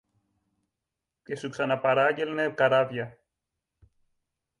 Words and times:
και 1.23 1.35
σου 1.35 1.49
ξαναπαράγγελνε 1.49 2.49
καράβια 2.49 3.17